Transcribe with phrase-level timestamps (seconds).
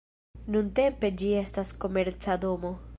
[0.55, 2.75] Nuntempe ĝi estas komerca domo.